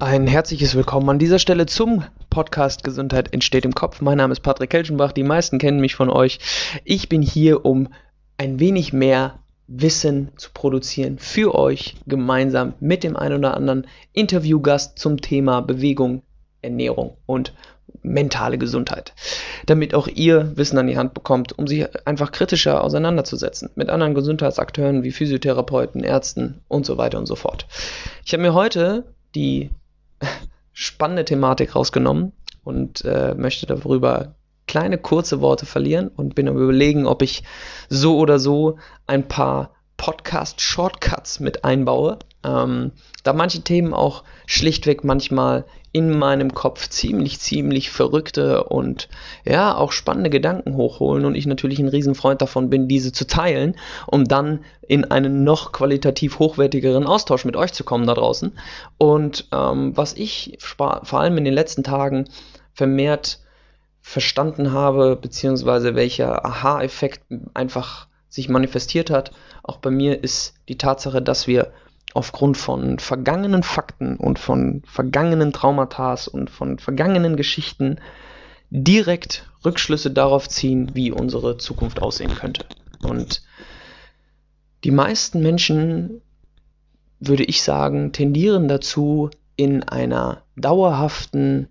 [0.00, 4.00] Ein herzliches Willkommen an dieser Stelle zum Podcast Gesundheit entsteht im Kopf.
[4.00, 6.38] Mein Name ist Patrick Kelchenbach, die meisten kennen mich von euch.
[6.84, 7.88] Ich bin hier, um
[8.38, 14.98] ein wenig mehr Wissen zu produzieren für euch gemeinsam mit dem einen oder anderen Interviewgast
[14.98, 16.22] zum Thema Bewegung,
[16.62, 17.52] Ernährung und
[18.02, 19.12] mentale Gesundheit,
[19.66, 24.14] damit auch ihr Wissen an die Hand bekommt, um sich einfach kritischer auseinanderzusetzen mit anderen
[24.14, 27.66] Gesundheitsakteuren wie Physiotherapeuten, Ärzten und so weiter und so fort.
[28.24, 29.04] Ich habe mir heute
[29.34, 29.68] die
[30.72, 32.32] spannende Thematik rausgenommen
[32.64, 34.34] und äh, möchte darüber
[34.66, 37.42] kleine kurze Worte verlieren und bin am überlegen, ob ich
[37.88, 45.64] so oder so ein paar Podcast-Shortcuts mit einbaue, ähm, da manche Themen auch schlichtweg manchmal
[45.92, 49.08] in meinem Kopf ziemlich, ziemlich verrückte und
[49.44, 53.74] ja, auch spannende Gedanken hochholen und ich natürlich ein Riesenfreund davon bin, diese zu teilen,
[54.06, 58.52] um dann in einen noch qualitativ hochwertigeren Austausch mit euch zu kommen da draußen.
[58.98, 62.28] Und ähm, was ich vor allem in den letzten Tagen
[62.72, 63.40] vermehrt
[64.00, 69.32] verstanden habe, beziehungsweise welcher Aha-Effekt einfach sich manifestiert hat,
[69.64, 71.72] auch bei mir ist die Tatsache, dass wir
[72.14, 77.98] aufgrund von vergangenen Fakten und von vergangenen Traumata und von vergangenen Geschichten
[78.70, 82.64] direkt Rückschlüsse darauf ziehen, wie unsere Zukunft aussehen könnte.
[83.02, 83.42] Und
[84.84, 86.22] die meisten Menschen,
[87.18, 91.68] würde ich sagen, tendieren dazu, in einer dauerhaften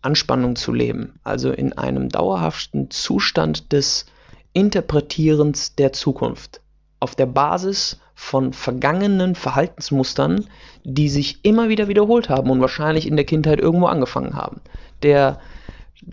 [0.00, 4.06] Anspannung zu leben, also in einem dauerhaften Zustand des
[4.52, 6.60] Interpretierens der Zukunft
[7.00, 10.46] auf der Basis von vergangenen Verhaltensmustern,
[10.84, 14.60] die sich immer wieder wiederholt haben und wahrscheinlich in der Kindheit irgendwo angefangen haben.
[15.02, 15.38] Der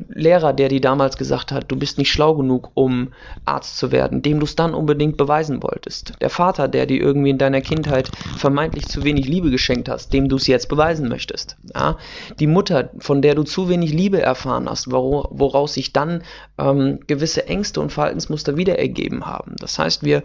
[0.10, 3.12] Lehrer, der dir damals gesagt hat, du bist nicht schlau genug, um
[3.46, 6.14] Arzt zu werden, dem du es dann unbedingt beweisen wolltest.
[6.22, 10.30] Der Vater, der dir irgendwie in deiner Kindheit vermeintlich zu wenig Liebe geschenkt hast, dem
[10.30, 11.58] du es jetzt beweisen möchtest.
[11.74, 11.98] Ja?
[12.40, 16.24] Die Mutter, von der du zu wenig Liebe erfahren hast, woraus sich dann
[16.60, 19.56] ähm, gewisse Ängste und Verhaltensmuster wieder ergeben haben.
[19.58, 20.24] Das heißt, wir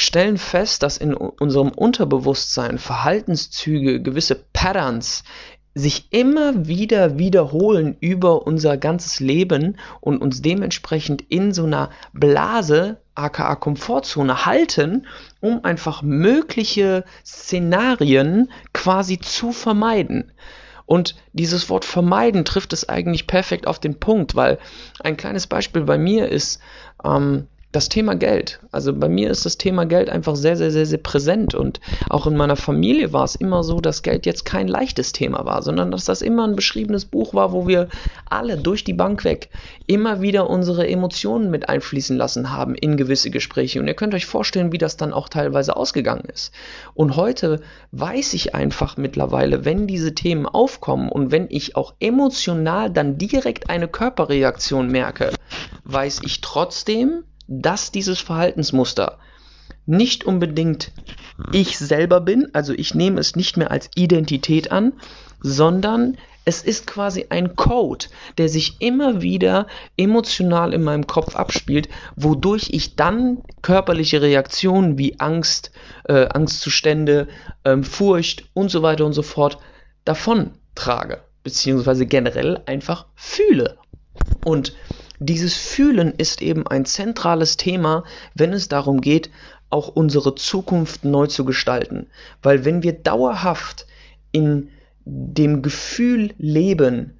[0.00, 5.24] stellen fest, dass in unserem Unterbewusstsein Verhaltenszüge, gewisse Patterns
[5.74, 12.98] sich immer wieder wiederholen über unser ganzes Leben und uns dementsprechend in so einer Blase,
[13.14, 15.06] aka Komfortzone halten,
[15.40, 20.32] um einfach mögliche Szenarien quasi zu vermeiden.
[20.86, 24.58] Und dieses Wort vermeiden trifft es eigentlich perfekt auf den Punkt, weil
[24.98, 26.60] ein kleines Beispiel bei mir ist,
[27.04, 28.60] ähm, das Thema Geld.
[28.72, 32.26] Also bei mir ist das Thema Geld einfach sehr, sehr, sehr, sehr präsent und auch
[32.26, 35.92] in meiner Familie war es immer so, dass Geld jetzt kein leichtes Thema war, sondern
[35.92, 37.88] dass das immer ein beschriebenes Buch war, wo wir
[38.28, 39.50] alle durch die Bank weg
[39.86, 43.80] immer wieder unsere Emotionen mit einfließen lassen haben in gewisse Gespräche.
[43.80, 46.52] Und ihr könnt euch vorstellen, wie das dann auch teilweise ausgegangen ist.
[46.94, 47.60] Und heute
[47.92, 53.70] weiß ich einfach mittlerweile, wenn diese Themen aufkommen und wenn ich auch emotional dann direkt
[53.70, 55.30] eine Körperreaktion merke,
[55.84, 59.18] weiß ich trotzdem, dass dieses Verhaltensmuster
[59.84, 60.92] nicht unbedingt
[61.52, 64.92] ich selber bin, also ich nehme es nicht mehr als Identität an,
[65.42, 68.06] sondern es ist quasi ein Code,
[68.38, 69.66] der sich immer wieder
[69.96, 75.72] emotional in meinem Kopf abspielt, wodurch ich dann körperliche Reaktionen wie Angst,
[76.04, 77.28] äh, Angstzustände,
[77.64, 79.58] ähm, Furcht und so weiter und so fort
[80.04, 83.78] davon trage, beziehungsweise generell einfach fühle.
[84.44, 84.72] Und
[85.20, 88.04] dieses Fühlen ist eben ein zentrales Thema,
[88.34, 89.30] wenn es darum geht,
[89.68, 92.08] auch unsere Zukunft neu zu gestalten.
[92.42, 93.86] Weil wenn wir dauerhaft
[94.32, 94.70] in
[95.04, 97.19] dem Gefühl leben,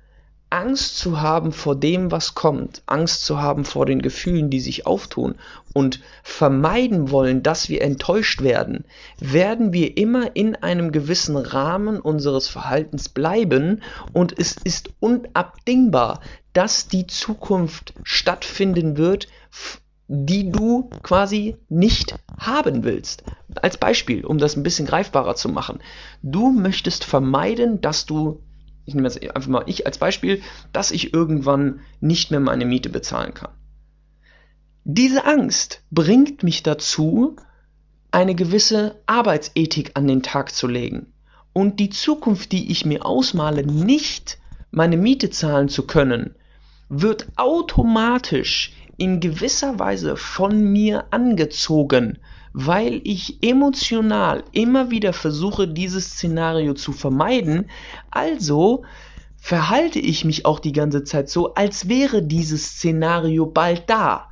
[0.51, 4.85] Angst zu haben vor dem, was kommt, Angst zu haben vor den Gefühlen, die sich
[4.85, 5.37] auftun
[5.73, 8.85] und vermeiden wollen, dass wir enttäuscht werden,
[9.21, 16.21] werden wir immer in einem gewissen Rahmen unseres Verhaltens bleiben und es ist unabdingbar,
[16.53, 19.29] dass die Zukunft stattfinden wird,
[20.09, 23.23] die du quasi nicht haben willst.
[23.63, 25.79] Als Beispiel, um das ein bisschen greifbarer zu machen.
[26.23, 28.43] Du möchtest vermeiden, dass du
[28.85, 30.43] ich nehme jetzt einfach mal ich als Beispiel,
[30.73, 33.53] dass ich irgendwann nicht mehr meine Miete bezahlen kann.
[34.85, 37.37] Diese Angst bringt mich dazu,
[38.11, 41.13] eine gewisse Arbeitsethik an den Tag zu legen.
[41.53, 44.39] Und die Zukunft, die ich mir ausmale, nicht
[44.71, 46.35] meine Miete zahlen zu können,
[46.89, 52.19] wird automatisch in gewisser Weise von mir angezogen,
[52.53, 57.71] weil ich emotional immer wieder versuche, dieses Szenario zu vermeiden.
[58.11, 58.85] Also
[59.39, 64.29] verhalte ich mich auch die ganze Zeit so, als wäre dieses Szenario bald da.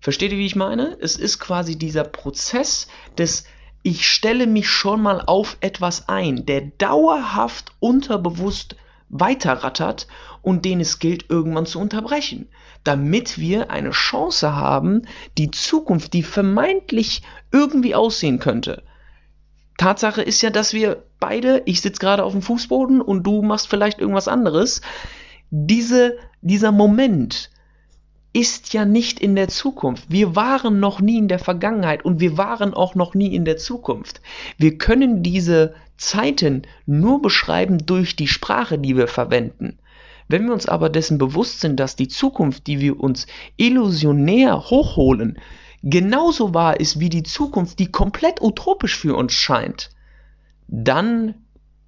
[0.00, 0.96] Versteht ihr, wie ich meine?
[1.00, 3.44] Es ist quasi dieser Prozess des
[3.82, 8.76] ich stelle mich schon mal auf etwas ein, der dauerhaft unterbewusst
[9.08, 10.06] weiterrattert
[10.40, 12.48] und den es gilt irgendwann zu unterbrechen,
[12.84, 15.02] damit wir eine Chance haben,
[15.38, 18.82] die Zukunft, die vermeintlich irgendwie aussehen könnte.
[19.78, 23.68] Tatsache ist ja, dass wir beide, ich sitze gerade auf dem Fußboden und du machst
[23.68, 24.80] vielleicht irgendwas anderes,
[25.50, 27.50] diese, dieser Moment,
[28.32, 30.06] ist ja nicht in der Zukunft.
[30.08, 33.58] Wir waren noch nie in der Vergangenheit und wir waren auch noch nie in der
[33.58, 34.22] Zukunft.
[34.56, 39.78] Wir können diese Zeiten nur beschreiben durch die Sprache, die wir verwenden.
[40.28, 43.26] Wenn wir uns aber dessen bewusst sind, dass die Zukunft, die wir uns
[43.56, 45.38] illusionär hochholen,
[45.82, 49.90] genauso wahr ist wie die Zukunft, die komplett utopisch für uns scheint,
[50.68, 51.34] dann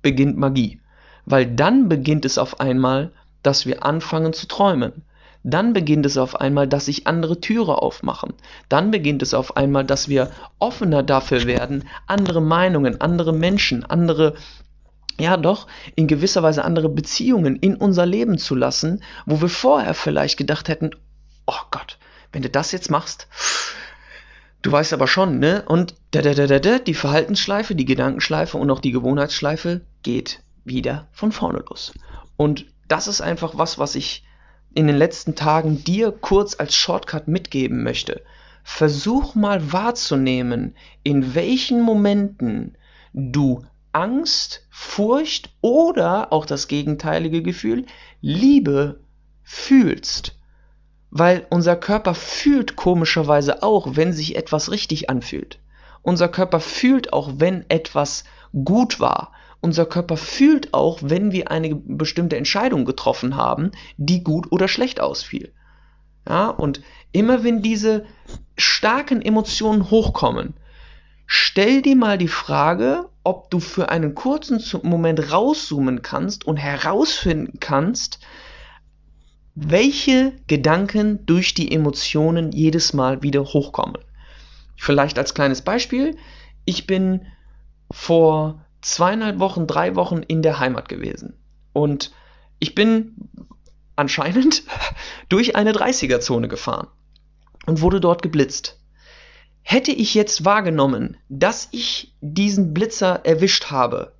[0.02, 0.80] beginnt Magie.
[1.26, 5.04] Weil dann beginnt es auf einmal, dass wir anfangen zu träumen
[5.44, 8.32] dann beginnt es auf einmal, dass sich andere Türe aufmachen.
[8.70, 14.34] Dann beginnt es auf einmal, dass wir offener dafür werden, andere Meinungen, andere Menschen, andere
[15.18, 19.94] ja doch in gewisser Weise andere Beziehungen in unser Leben zu lassen, wo wir vorher
[19.94, 20.90] vielleicht gedacht hätten,
[21.46, 21.98] oh Gott,
[22.32, 23.28] wenn du das jetzt machst,
[24.62, 25.62] du weißt aber schon, ne?
[25.66, 30.42] Und da, da, da, da, da, die Verhaltensschleife, die Gedankenschleife und auch die Gewohnheitsschleife geht
[30.64, 31.92] wieder von vorne los.
[32.36, 34.24] Und das ist einfach was, was ich
[34.74, 38.22] in den letzten Tagen dir kurz als Shortcut mitgeben möchte.
[38.64, 42.76] Versuch mal wahrzunehmen, in welchen Momenten
[43.12, 43.64] du
[43.94, 47.86] Angst, Furcht oder auch das gegenteilige Gefühl,
[48.20, 49.00] Liebe
[49.42, 50.36] fühlst.
[51.10, 55.60] Weil unser Körper fühlt komischerweise auch, wenn sich etwas richtig anfühlt.
[56.02, 59.32] Unser Körper fühlt auch, wenn etwas gut war
[59.64, 65.00] unser Körper fühlt auch, wenn wir eine bestimmte Entscheidung getroffen haben, die gut oder schlecht
[65.00, 65.54] ausfiel.
[66.28, 66.82] Ja, und
[67.12, 68.04] immer wenn diese
[68.58, 70.52] starken Emotionen hochkommen,
[71.26, 77.58] stell dir mal die Frage, ob du für einen kurzen Moment rauszoomen kannst und herausfinden
[77.60, 78.20] kannst,
[79.54, 83.98] welche Gedanken durch die Emotionen jedes Mal wieder hochkommen.
[84.76, 86.16] Vielleicht als kleines Beispiel,
[86.64, 87.26] ich bin
[87.90, 91.38] vor zweieinhalb Wochen, drei Wochen in der Heimat gewesen.
[91.72, 92.12] Und
[92.58, 93.14] ich bin
[93.96, 94.64] anscheinend
[95.28, 96.88] durch eine 30er-Zone gefahren
[97.66, 98.80] und wurde dort geblitzt.
[99.66, 104.12] Hätte ich jetzt wahrgenommen, dass ich diesen Blitzer erwischt habe,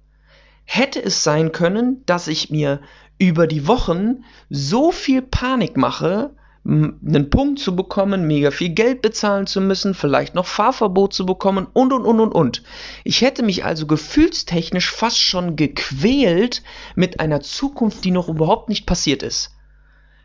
[0.64, 2.80] hätte es sein können, dass ich mir
[3.18, 9.46] über die Wochen so viel Panik mache, einen Punkt zu bekommen, mega viel Geld bezahlen
[9.46, 12.62] zu müssen, vielleicht noch Fahrverbot zu bekommen und und und und und.
[13.04, 16.62] Ich hätte mich also gefühlstechnisch fast schon gequält
[16.94, 19.53] mit einer Zukunft, die noch überhaupt nicht passiert ist.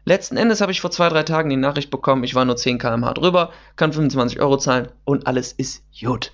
[0.06, 2.80] Letzten Endes habe ich vor zwei, drei Tagen die Nachricht bekommen, ich war nur 10
[2.80, 6.32] km/h drüber, kann 25 Euro zahlen und alles ist gut.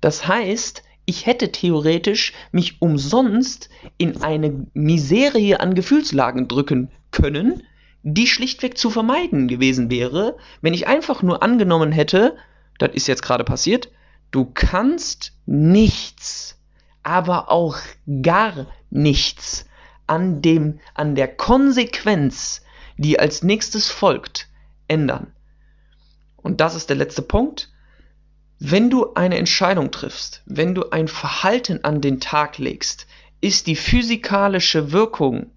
[0.00, 7.62] Das heißt, ich hätte theoretisch mich umsonst in eine Miserie an Gefühlslagen drücken können,
[8.02, 12.36] die schlichtweg zu vermeiden gewesen wäre, wenn ich einfach nur angenommen hätte,
[12.78, 13.90] das ist jetzt gerade passiert,
[14.32, 16.58] du kannst nichts,
[17.02, 17.78] aber auch
[18.22, 19.66] gar nichts
[20.06, 22.62] an dem, an der Konsequenz,
[22.96, 24.48] die als nächstes folgt,
[24.88, 25.32] ändern.
[26.36, 27.70] Und das ist der letzte Punkt.
[28.58, 33.06] Wenn du eine Entscheidung triffst, wenn du ein Verhalten an den Tag legst,
[33.40, 35.50] ist die physikalische Wirkung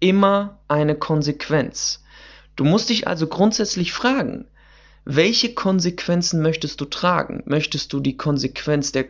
[0.00, 2.02] immer eine Konsequenz.
[2.54, 4.46] Du musst dich also grundsätzlich fragen,
[5.04, 7.42] welche Konsequenzen möchtest du tragen?
[7.46, 9.06] Möchtest du die Konsequenz der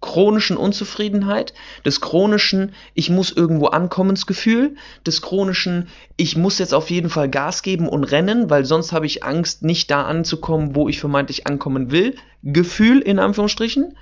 [0.00, 4.76] chronischen Unzufriedenheit, des chronischen Ich muss irgendwo ankommensgefühl,
[5.06, 9.06] des chronischen Ich muss jetzt auf jeden Fall Gas geben und rennen, weil sonst habe
[9.06, 13.96] ich Angst, nicht da anzukommen, wo ich vermeintlich ankommen will, Gefühl in Anführungsstrichen,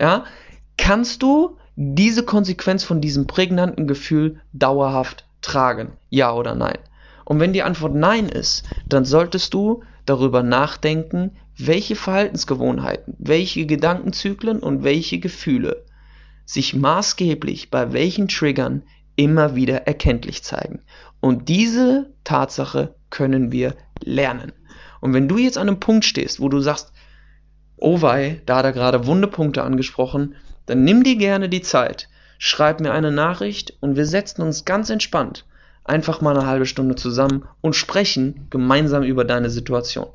[0.00, 0.24] ja,
[0.76, 5.92] kannst du diese Konsequenz von diesem prägnanten Gefühl dauerhaft tragen?
[6.10, 6.78] Ja oder nein?
[7.24, 14.60] Und wenn die Antwort Nein ist, dann solltest du darüber nachdenken, welche Verhaltensgewohnheiten, welche Gedankenzyklen
[14.60, 15.84] und welche Gefühle
[16.44, 18.82] sich maßgeblich bei welchen Triggern
[19.16, 20.82] immer wieder erkenntlich zeigen.
[21.20, 24.52] Und diese Tatsache können wir lernen.
[25.00, 26.92] Und wenn du jetzt an einem Punkt stehst, wo du sagst,
[27.76, 30.34] oh wei, da hat er gerade Wundepunkte angesprochen,
[30.66, 32.08] dann nimm dir gerne die Zeit,
[32.38, 35.46] schreib mir eine Nachricht und wir setzen uns ganz entspannt
[35.86, 40.08] einfach mal eine halbe Stunde zusammen und sprechen gemeinsam über deine Situation.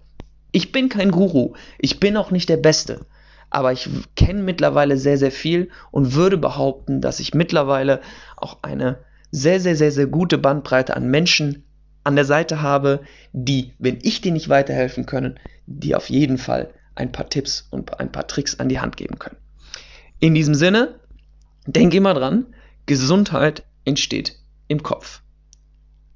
[0.52, 3.06] Ich bin kein Guru, ich bin auch nicht der Beste,
[3.50, 8.02] aber ich kenne mittlerweile sehr, sehr viel und würde behaupten, dass ich mittlerweile
[8.38, 9.00] auch eine
[9.32, 11.64] sehr, sehr, sehr, sehr gute Bandbreite an Menschen
[12.04, 16.74] an der Seite habe, die, wenn ich dir nicht weiterhelfen können, die auf jeden Fall
[16.96, 19.38] ein paar Tipps und ein paar Tricks an die Hand geben können.
[20.20, 21.00] In diesem Sinne,
[21.66, 22.48] denk immer dran,
[22.86, 25.22] Gesundheit entsteht im Kopf.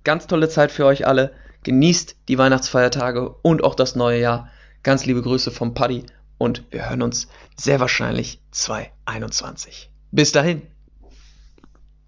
[0.04, 1.32] Ganz tolle Zeit für euch alle.
[1.66, 4.50] Genießt die Weihnachtsfeiertage und auch das neue Jahr.
[4.84, 6.06] Ganz liebe Grüße vom Paddy
[6.38, 9.90] und wir hören uns sehr wahrscheinlich 2021.
[10.12, 10.62] Bis dahin.